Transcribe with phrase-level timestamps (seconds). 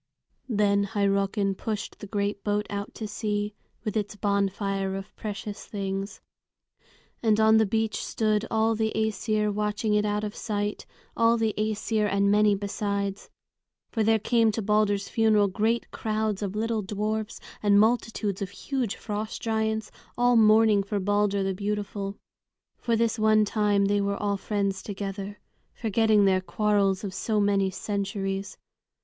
[0.49, 3.53] Then Hyrrockin pushed the great boat out to sea,
[3.83, 6.21] with its bonfire of precious things.
[7.21, 11.53] And on the beach stood all the Æsir watching it out of sight, all the
[11.55, 13.29] Æsir and many besides.
[13.91, 18.95] For there came to Balder's funeral great crowds of little dwarfs and multitudes of huge
[18.95, 22.17] frost giants, all mourning for Balder the beautiful.
[22.79, 25.39] For this one time they were all friends together,
[25.75, 28.57] forgetting their quarrels of so many centuries.